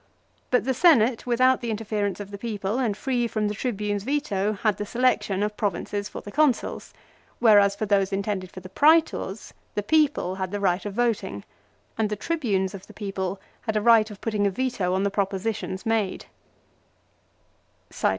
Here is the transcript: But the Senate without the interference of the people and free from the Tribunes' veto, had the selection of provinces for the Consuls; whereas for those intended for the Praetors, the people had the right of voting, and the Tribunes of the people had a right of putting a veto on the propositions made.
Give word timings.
But 0.49 0.63
the 0.63 0.73
Senate 0.73 1.27
without 1.27 1.61
the 1.61 1.69
interference 1.69 2.19
of 2.19 2.31
the 2.31 2.37
people 2.39 2.79
and 2.79 2.97
free 2.97 3.27
from 3.27 3.47
the 3.47 3.53
Tribunes' 3.53 4.01
veto, 4.01 4.53
had 4.53 4.77
the 4.77 4.83
selection 4.87 5.43
of 5.43 5.55
provinces 5.55 6.09
for 6.09 6.21
the 6.21 6.31
Consuls; 6.31 6.91
whereas 7.37 7.75
for 7.75 7.85
those 7.85 8.11
intended 8.11 8.49
for 8.51 8.61
the 8.61 8.69
Praetors, 8.69 9.53
the 9.75 9.83
people 9.83 10.33
had 10.41 10.49
the 10.49 10.59
right 10.59 10.87
of 10.87 10.95
voting, 10.95 11.43
and 11.99 12.09
the 12.09 12.15
Tribunes 12.15 12.73
of 12.73 12.87
the 12.87 12.93
people 12.93 13.39
had 13.67 13.77
a 13.77 13.81
right 13.83 14.09
of 14.09 14.21
putting 14.21 14.47
a 14.47 14.49
veto 14.49 14.95
on 14.95 15.03
the 15.03 15.11
propositions 15.11 15.85
made. 15.85 16.25